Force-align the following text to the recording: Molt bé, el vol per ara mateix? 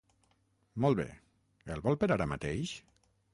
Molt 0.85 0.97
bé, 0.99 1.05
el 1.75 1.85
vol 1.89 1.99
per 2.05 2.11
ara 2.17 2.29
mateix? 2.33 2.73